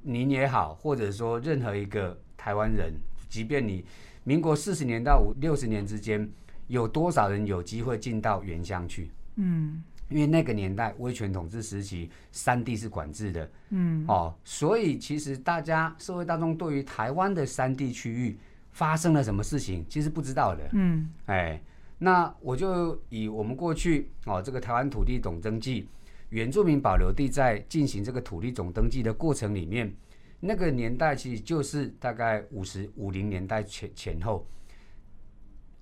[0.01, 2.95] 您也好，或者说任何一个台湾人，
[3.29, 3.85] 即便你
[4.25, 6.27] 民国四十年到五六十年之间。
[6.69, 9.11] 有多少人有机会进到原乡去？
[9.37, 13.51] 嗯，因为那个年代威权统治时期，山地是管制的。
[13.71, 18.39] 嗯，哦，所以其实大家社会大众对于台湾的山地区域
[18.71, 20.69] 发生了什么事情，其实不知道的。
[20.73, 21.61] 嗯，哎，
[21.99, 25.89] 那我就以我们过去哦，这个台湾土地总登记，
[26.29, 29.93] 原住民保留地在进行这个土地总登记的过程里面，
[30.41, 34.47] 那个年代其实就是大概五十五零年代前前后。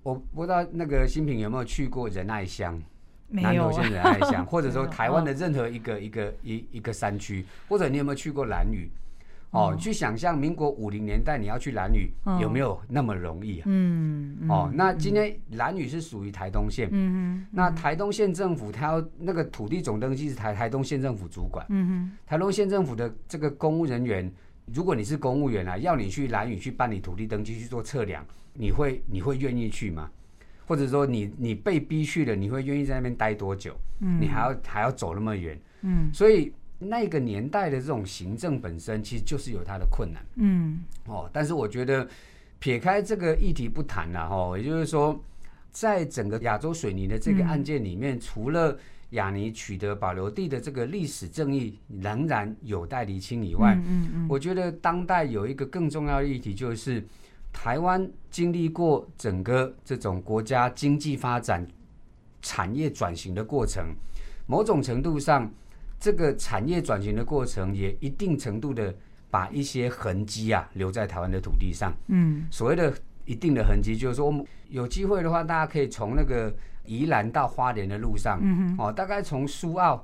[0.07, 2.81] 我不知道那个新品有没有去过仁爱乡，
[3.27, 8.89] 南投县仁爱乡， 或者说台湾的任何一个一个一一个山区，或者你有没有去过兰屿？
[9.51, 13.63] 哦，去想象民国五零年代你要去兰屿，有没有那么容易啊？
[13.65, 24.31] 嗯，哦，那今天兰屿是属于台东县，嗯那台东县政府他要那个土地总登记是台台东县政府主管，嗯台东县政府的这个公务人员
[24.73, 30.09] 如果你是公务员啊，要你去蓝屿去办理土地登记去做测量，你会你会愿意去吗？
[30.65, 33.73] 或者说你你被逼去了，你会愿意在那边待多久？
[34.01, 35.57] 嗯，你还要还要走那么远？
[35.83, 40.21] 嗯，所以那个年代的这种行政本身其实就是有它的困难。
[40.35, 42.05] 嗯，哦，但是我觉得
[42.59, 45.17] 撇开这个议题不谈了哈，也就是说，
[45.71, 48.77] 在整个亚洲水泥的这个案件里面，除了
[49.11, 57.03] 雅尼取得保留地的这个历史正义仍然有待厘清以外，嗯嗯，我觉得当代有一个更重要的议题就是。
[57.53, 61.65] 台湾经历过整个这种国家经济发展、
[62.39, 63.83] 产业转型的过程，
[64.45, 65.49] 某种程度上，
[65.99, 68.93] 这个产业转型的过程也一定程度的
[69.31, 71.91] 把一些痕迹啊留在台湾的土地上。
[72.09, 72.93] 嗯，所谓的
[73.25, 76.53] 一定的痕迹，就是说，我们有机会的话，大家可以从那个
[76.87, 78.41] 宜兰到花莲的路上，
[78.79, 80.03] 哦，大概从苏澳。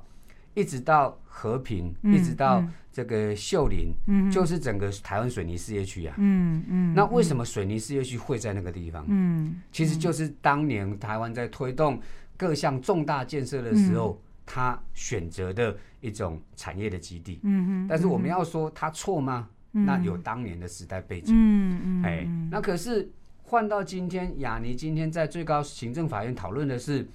[0.56, 3.92] 一直到和平，一直到这个秀林，
[4.30, 6.14] 就是整个台湾水泥事业区啊。
[6.16, 6.94] 嗯嗯。
[6.94, 9.04] 那为什么水泥事业区会在那个地方？
[9.08, 12.00] 嗯，其实就是当年台湾在推动
[12.36, 17.40] 各项重大建设的时候，他选择的一种产业的基地。
[17.42, 19.48] 嗯但是我们要说他错吗？
[19.72, 21.34] 那有当年的时代背景。
[21.36, 22.02] 嗯嗯。
[22.04, 23.10] 哎，那可是
[23.46, 27.06] 换到今天，雅尼今天在最高行政法院讨论的是，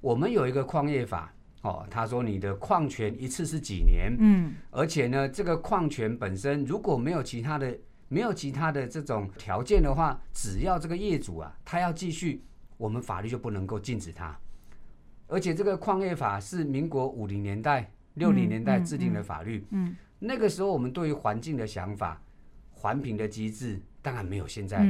[0.00, 1.34] 我们有一个矿业法。
[1.62, 4.16] 哦，他说你的矿权一次是几年？
[4.18, 7.76] 嗯，而且呢，这个矿权本身如果没有其他的、
[8.08, 12.42] 没有其他的这种条件的话，只要这个业主啊，他要继续，
[12.76, 14.36] 我们法律就不能够禁止他。
[15.26, 19.64] 而且这个矿业法是民国五零年代、六零年代制定的法律。
[19.70, 22.20] 嗯，那个时候我们对于环境的想法、
[22.70, 24.84] 环评的机制，当然没有现在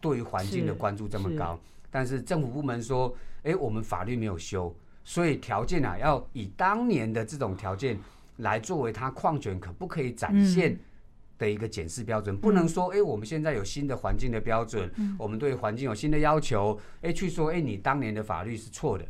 [0.00, 1.58] 对于环境的关注这么高。
[1.90, 4.72] 但是政府部门说，哎，我们法律没有修。
[5.04, 7.98] 所以条件啊，要以当年的这种条件
[8.36, 10.78] 来作为它矿权可不可以展现
[11.38, 19.04] 的一个检视标准，不能说哎，我们现在有新的环境的标准，我们对环境有新的要求，哎，去说哎，你当年的法律是错的，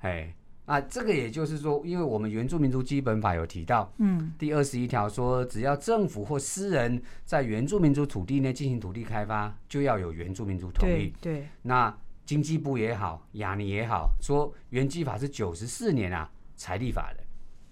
[0.00, 11.96] 哎，啊，这个也就是说，因为我们原住民族基本法有提到，嗯，第二十一条说，只要政府或私人在原住民族土地内进行土地开发，就要有原住民族同意，对，那。
[12.24, 17.22] 经济部也好，雅尼也好，说原基法是九十四年啊才立法的，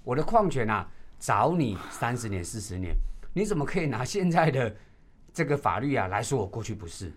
[0.03, 2.95] 我的矿权啊早你三十年四十年，
[3.33, 4.75] 你怎么可以拿现在的
[5.33, 7.11] 这个法律啊来说我过去不是？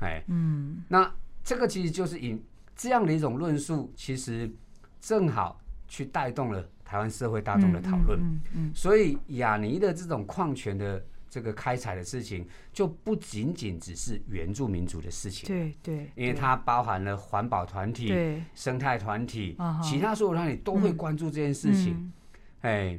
[0.00, 1.10] 哎，嗯，那
[1.44, 2.42] 这个其实就是以
[2.74, 4.50] 这样的一种论述，其实
[5.00, 11.04] 正好去带动了台湾社会大众的讨论，嗯嗯，所以雅尼的这种矿权的。
[11.32, 18.12] 这个开采的事情就不仅仅只是原住民族的事情，对对，因为它包含了环保团体、
[18.52, 22.12] 生态团体，其他所有团体都会关注这件事情。
[22.62, 22.98] 哎，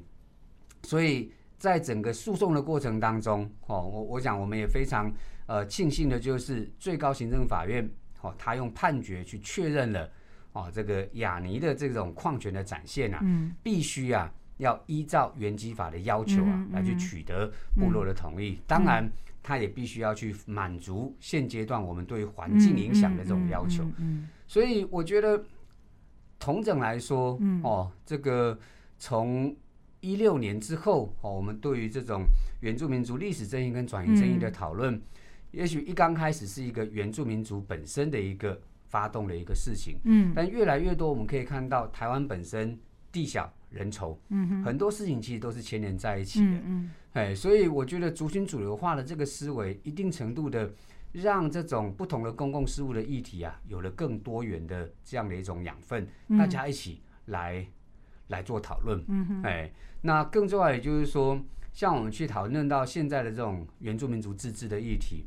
[0.83, 5.11] 所以在整个诉讼的过程当中，哦，我我想我们也非常
[5.45, 7.85] 呃庆幸的就是最高行政法院
[8.21, 10.09] 哦，他用判决去确认了
[10.53, 13.23] 哦，这个雅尼的这种矿权的展现啊，
[13.61, 14.31] 必须啊。
[14.57, 18.59] 要依照原基法的要求啊，来去取得部落的同意。
[18.67, 19.11] 当然，
[19.41, 23.83] 他也必须要去满足现阶段我们对环境影响的这种要求。
[24.45, 25.43] 所以，我觉得，
[26.37, 28.55] 同整来说，哦，这个
[28.99, 29.55] 从
[29.99, 32.27] 一六年之后，哦，我们对于这种
[32.59, 35.01] 原住民族历史争议跟转移争议的讨论，
[35.49, 38.61] 也许一刚开始是一个原住民族本身的一个
[38.91, 39.99] 发动的一个事情。
[40.03, 42.77] 嗯，但越来越多，我们可以看到台湾本身
[43.11, 43.51] 地小。
[43.71, 50.69] 人稠，嗯很多事情其实都是牵连在一起的，嗯哎，所以我觉得族群主流化的这个思维，一定程度的
[51.13, 56.05] 让这种不同的公共事务的议题啊，有了更多元的这样的一种养分，
[56.37, 57.65] 大家一起来
[58.27, 65.25] 来做讨论，嗯哎，那更重要也就是说，像我们去讨论到现在的这种原住民族自治的议题，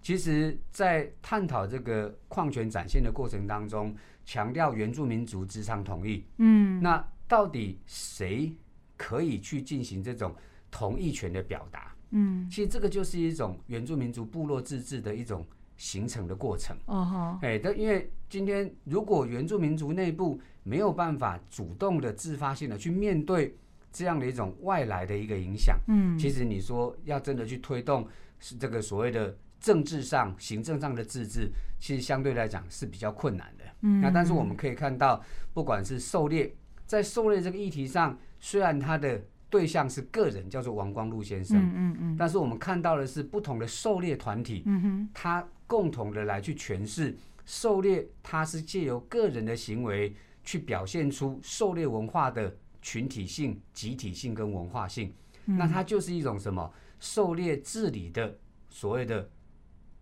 [0.00, 7.06] 其实在探讨这个矿权展现的过程当中，强调原住民族职场同意，嗯，那。
[7.28, 8.54] 到底谁
[8.96, 10.32] 可以去进行这种
[10.70, 11.92] 同意权的表达？
[12.10, 15.44] 嗯，其实这个就是一种原住民族部落自治的一种
[15.76, 16.76] 形成的过程。
[16.86, 23.58] 哦哈，哎，但因为今天如果原住民族内部没有办法主动的自发性的去面对
[23.92, 28.06] 这样的一种外来的一个影响，嗯，其实你说要真的去推动
[28.38, 33.64] 是这个所谓的政治上、行政上的自治，其实相对来讲是比较困难的。
[33.82, 36.54] 嗯，那但是我们可以看到，不管是狩猎。
[36.86, 55.12] 在狩猎这个议题上，虽然他的对象是个人，叫做王光禄先生，嗯嗯嗯，但是我们看到的是不同的狩猎团体，嗯哼，他共同的来去诠释狩猎，它是借由个人的行为去表现出狩猎文化的群体性、集体性跟文化性，
[55.44, 56.72] 那它就是一种什么？
[57.00, 58.38] 狩猎治理的
[58.70, 59.28] 所谓的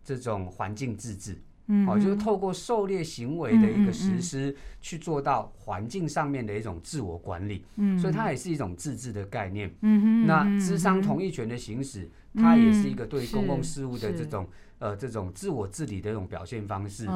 [0.05, 1.43] 这种环境自治。
[1.67, 9.75] 嗯哦，就是透过狩猎行为的一个实施，去做到环境上面的一种自我管理，嗯所以它也是一种自治的概念。
[9.81, 14.47] 嗯哼那嗯智商同意权的行使，它也是一个嗯对公共事务的这是种
[14.79, 17.09] 呃这种自我治理的一种表现方式。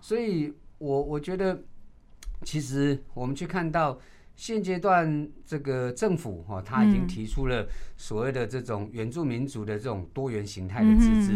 [0.00, 1.60] 所以我我觉得，
[2.44, 3.98] 其实我们去看到
[4.36, 7.66] 现阶段这个政府哈、哦，他已经嗯提出了
[7.96, 11.32] 所谓的这种原住民族的这种多元形态的自治。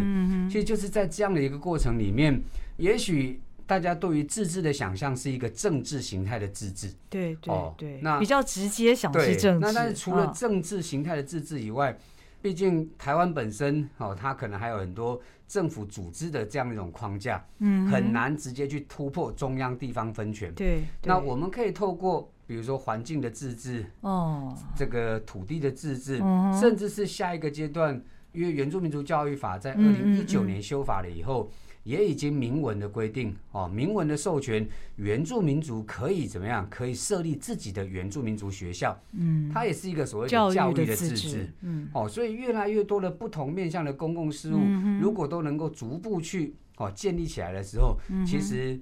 [0.48, 2.42] 其实就是在这样的一个过程里面，
[2.76, 6.92] 也许大家对于自治的想象是一个政治形态的自治。
[7.08, 9.66] 对对哦对，那比较直接想对是政治。
[9.66, 11.96] 那但是除了嗯政治形态的自治以外，
[12.42, 20.52] 毕竟台湾本身哦，它可能还有很多政府组织的这样一种框架，嗯很难直接去突破中央地方分权。
[20.54, 31.48] 对，对那我们可以透过比如说环境的自治，哦，这个土地的自治，嗯甚至是下一个阶段，因为原住民族教育法在二嗯零一九年修法了以后，
[31.84, 36.66] 也已经明文的规定哦，明文的授权原住民族可以怎么样？
[36.68, 41.28] 可以设立自己的原住民族学校，嗯，它也是一个所谓的教教育的的自治。
[41.28, 41.88] 治。，嗯。
[41.94, 48.76] 哦，所以越来越多的不同面向的公共事务，嗯如果都能够逐步去哦建立起来的时候，嗯其实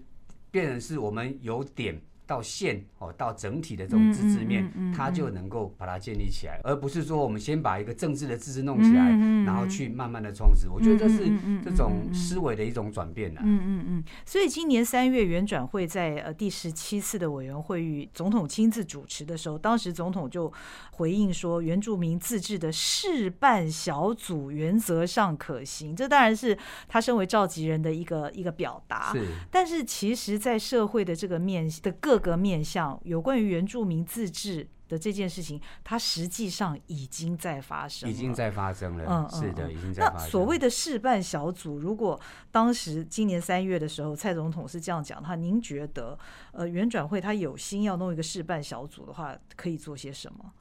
[0.51, 9.09] 变成是我们有点到县哦，到整体的这种自治面，它就能够把它建立起来，而不是说我们先把一个政治的自治弄起来，
[9.47, 10.68] 然后去慢慢的充实。
[10.68, 11.26] 我觉得这是
[11.64, 13.41] 这种思维的一种转变啊。
[13.43, 20.53] 嗯嗯嗯，所以今年三月，原转会在呃第十七次的委员会与总统亲自主持的时候，当时总统就
[20.91, 29.12] 回应说，原住民自治的事办小组原则上可行，这当然是他身为召集人的一个一个表达。
[29.14, 39.05] 是，但是其实，在社会的这个面的各个面向，有关于原住民自治的这件事情，它实际上已经在发生，已经在发生了。
[39.07, 40.31] 嗯嗯是的，嗯已经在发生。
[40.31, 42.19] 所谓的事办小组，如果
[42.51, 46.19] 当时今年三月的时候，蔡总统是这样讲的话，您觉得
[46.53, 50.53] 呃，原转会他有心要弄一个事办小组的话，可以做些什么？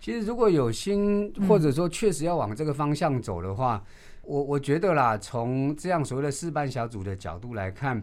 [0.00, 3.82] 其实如果有心，嗯或者说确实要往这个方向走的话，
[4.22, 8.02] 我我觉得啦，从这样所谓的事办小组的角度来看，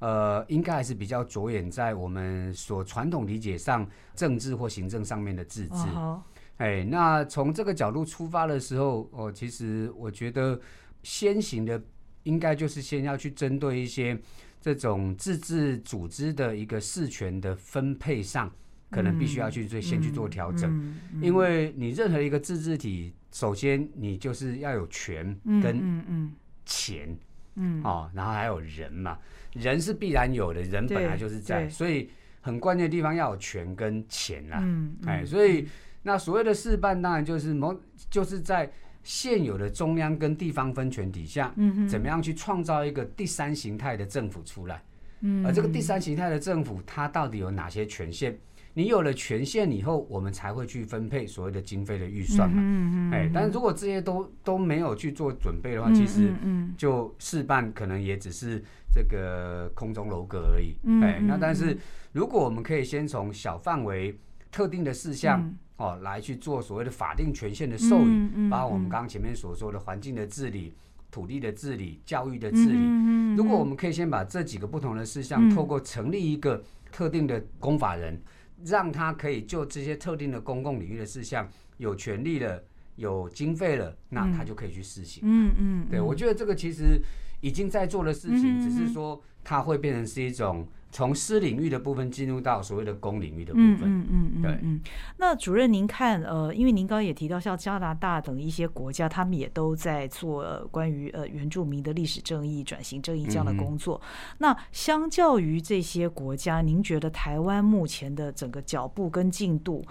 [0.00, 5.74] 呃，应该还是比较着眼在我们所传统理解上政治或行政上面的自治。
[5.94, 6.20] 哦
[6.56, 10.60] 哎，那从这个角度出发的时候，哦，其实我觉得
[11.02, 11.82] 先行的
[12.24, 14.14] 应该就是先要去针对一些
[14.60, 18.52] 这种自治组织的一个事权的分配上，
[18.90, 20.70] 可能必须要去做、先去做调整。
[20.70, 26.30] 嗯嗯因为你任何一个自治体，首先你就是要有权嗯跟
[26.66, 27.18] 钱、
[27.54, 27.82] 嗯。
[27.82, 29.18] 哦，然后还有人嘛，
[29.52, 34.58] 人是必然有的，人本来就是在，所以很关键的地方要有权跟钱啦。
[34.62, 35.66] 嗯，哎，嗯所以
[36.02, 37.78] 那所谓的事办，当然就是某
[38.08, 38.70] 就是在
[39.02, 44.82] 现有的中央跟地方分权底下，嗯怎么样去创造一个第三形态的政府出来？
[45.22, 48.38] 嗯而这个第三形态的政府，它到底有哪些权限？
[48.74, 52.56] 你有了权限以后，我们才会去分配所谓的经费的预算嘛。
[52.60, 58.62] 嗯嗯哎，但是如果这些都都没有去做准备的话，嗯其实嗯就事办可能也只是
[58.94, 60.76] 这个空中楼阁而已。
[60.84, 61.76] 嗯哎，那嗯但是
[62.12, 64.18] 如果我们可以先从小范围
[64.50, 70.74] 特定的事项、嗯哦来去做所谓的法定权限的授予，嗯嗯包括我们嗯刚刚前面所说的环境的治理、
[71.10, 72.76] 土地的治理、教育的治理。
[72.76, 73.34] 嗯。
[73.34, 75.48] 如果我们可以先把这几个不同的事项，嗯。
[75.54, 76.62] 透过成立一个
[76.92, 78.20] 特定的公法人，
[78.64, 81.48] 让他可以就这些特定的公共领域的事项
[81.78, 82.62] 有权利了、
[82.96, 85.22] 有经费了，那他就可以去试行。
[85.24, 86.06] 嗯嗯，对，嗯。
[86.06, 87.00] 我觉得这个其实
[87.40, 93.88] 已经在做的事情，嗯只是说它会变成是一种从私领域的部分进入到所谓的公领域的部嗯分。
[93.88, 94.80] 嗯嗯嗯对嗯。
[95.16, 104.00] 那主任，您看，呃，因为您刚刚也提到，像加拿大等一些国家，他们也都在做、呃、关于呃原住民的历史正义、转型正义这样的工作。
[104.38, 109.84] 那相较于这些国家，您觉得台湾目前的整个脚步跟进度，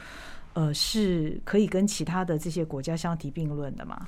[0.54, 4.08] 呃，是可以跟其他的这些国家相提并论的吗？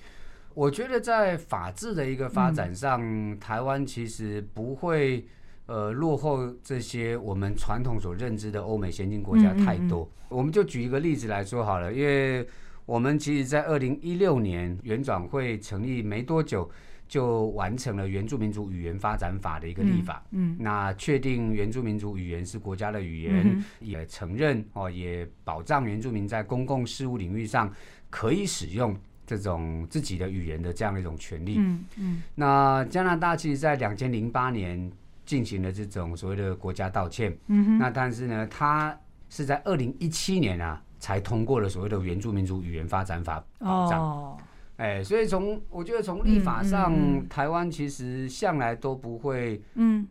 [0.53, 5.25] 我觉得在法治的一个发嗯展上，台湾其实不会
[5.71, 10.09] 呃落后这些我们传统所认知的欧美先进国家嗯嗯太多。
[10.27, 12.45] 我们就举一个例子来说好了，因为
[12.85, 16.69] 我们其实，在二零一六年原转会成立没多久，
[17.07, 20.21] 就完成了原住民族语言发展法的一个立法。
[20.31, 27.71] 嗯那确定原住民族语言是国家的语言，嗯也承认哦，也保障原住民在公共事务领域上
[28.09, 28.93] 可以使用
[29.25, 31.55] 这种自己的语言的这样的一种权利。
[31.57, 34.91] 嗯嗯那加拿大其实在两千零八年
[35.31, 37.77] 进行了这种所谓的国家道歉，嗯哼。
[37.77, 44.01] 那但是呢，他是在二零一七年啊才通过了所谓的原住民族语言发展法保障。
[44.01, 44.37] 哦，
[44.75, 47.29] 哎，所以从我觉得从立法上，嗯嗯嗯。
[47.29, 50.05] 台湾其实向来都不会嗯。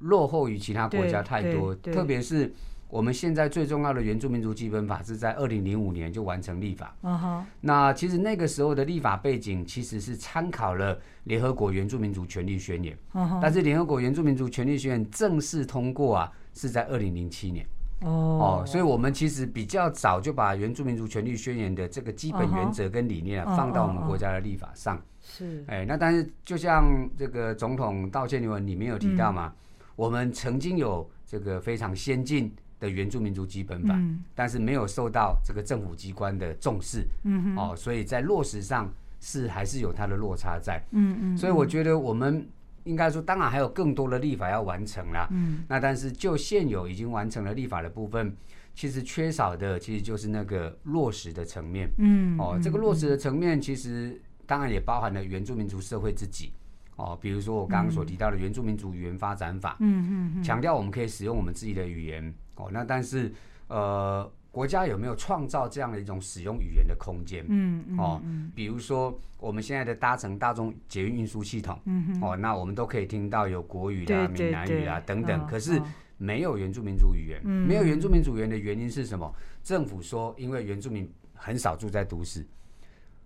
[0.00, 2.52] 落后于其他国家太多，特别是
[2.88, 6.96] 我们现在最重要的原住民族基本法是在二零零五年就完成立法。
[7.02, 7.46] 嗯哼。
[7.60, 13.40] 那其实那个时候的立法背景其实是参考了联合国原住民族权利宣言，嗯哼。
[13.42, 17.66] 但是联合国原住民族权利宣言正式通过啊是在二零零七年。
[18.02, 18.62] 哦。
[18.62, 25.02] 哦，所以我们其实比较早就把原住民族权利宣言的这个基本原则跟理念啊放到我们国家的立法上。
[25.20, 25.64] 是。
[25.66, 29.52] 哎，那但是就像这个总统道歉文里面有提到嘛，嗯。
[29.96, 40.82] 我们曾经有这个非常先进的原住民族基本法，嗯但是没有受到这个政府机关的重视，嗯哦，所以在落实上是还是有它的落差在。
[40.90, 42.46] 嗯嗯，所以我觉得我们
[42.84, 45.26] 应该说，当然还有更多的立法要完成啦。
[45.30, 48.36] 嗯那但是就现有已经完成了立法的部分，
[48.74, 51.88] 其实缺少的其实就是那个落实的层面。
[51.98, 56.52] 嗯哦，这个落实的层面其实当然也包含了原住民族社会自己。
[56.96, 62.34] 哦，比如说我刚刚所提到的《原住民族语言发展法》，嗯嗯嗯强调我们可以使用我们自己的语言。
[62.56, 63.30] 哦，那但是
[63.68, 67.44] 呃，国家有没有创造这样的一种使用语言的空间？
[67.48, 75.84] 嗯嗯哦嗯比如说我们现在的搭乘大众捷运运输系统，嗯哼哦，那我们都可以听到有国语啦、对对闽南语啦对等等，嗯可是嗯
[76.16, 77.38] 没有原住民族语言。
[77.44, 79.30] 嗯没有原住民族语言的原因是什么？
[79.62, 82.40] 政府说，因为原住民很少住在都市，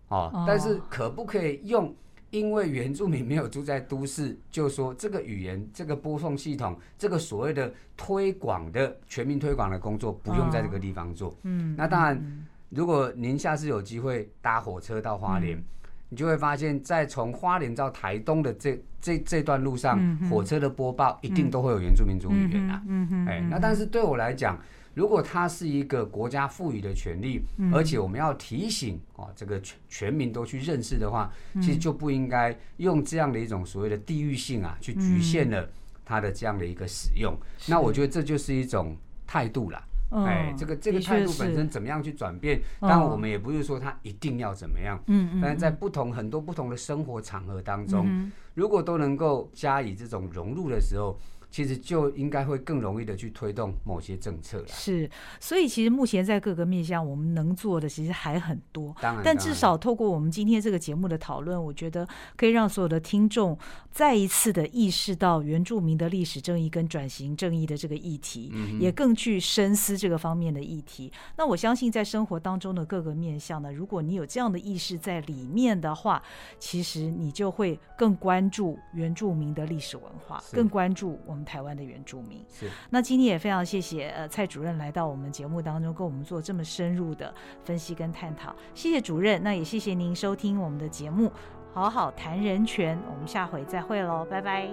[0.09, 1.95] 哦哦，但是可不可以用？
[2.31, 11.37] 因为原住民没有住在都市，就说这个语言、这个播送系统、这个所谓的推广的全民推广的工作，不用在这个地方做。
[11.43, 15.65] 嗯，那当然，如果您下次有机会搭火车到花嗯莲，
[16.09, 22.83] 你就会发现，在从花莲到台东的这这这段路上，嗯火车的播报一定都会有原住民族语言啊。
[22.87, 24.57] 嗯哼，哎，那但是对我来讲，
[25.01, 27.41] 如果它是一个国家赋予的权利，
[27.73, 31.63] 而且我们要提醒哦，这个全全民都去认识的话，嗯。
[31.63, 35.67] 其实就不应该用这样的一种所谓的地域性啊，去局限了
[36.05, 37.35] 它的这样的一个使用。
[37.67, 38.95] 那我觉得这就是一种
[39.27, 39.83] 态度啦。
[40.13, 42.59] 嗯哎，这个这个态度本身怎么样去转变？
[42.81, 42.89] 嗯。
[42.91, 51.19] 当然，我们也不是说它一定要怎么样，嗯嗯但是在不同很多不同的生活场合当中，嗯如果都能够加以这种融入的时候，
[51.51, 54.69] 其实就应该会更容易的去推动某些政策了。
[54.69, 58.95] 是，所以其实目前在各个面向，我们能做的其实还很多。
[59.01, 63.59] 当然，但至少透过我们今天这个节目的讨论，我觉得可以让所有的听众
[63.91, 71.13] 再一次的意识到原住民的历史正义跟转型正义的这个议题，嗯也更去深思这个方面的议题。
[71.37, 76.23] 那我相信在生活当中的各个面向呢，如果你有这样的意识在里面的话，
[76.59, 82.45] 其实你就会更关注原住民的历史文化，更关注我们台湾的原住民。
[82.49, 87.35] 是那今天也非常谢谢呃蔡主任来到我们节目当中，跟我们做这么深入的
[87.65, 88.55] 分析跟探讨。
[88.75, 91.33] 谢谢主任，那也谢谢您收听我们的节目，
[91.73, 92.99] 好好谈人权。
[93.11, 94.69] 我们下回再会喽，拜拜。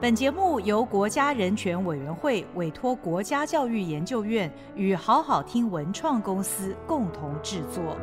[0.00, 7.98] 本节目由国家人权委员会委托国家教育研究院与好好听文创公司共同制作。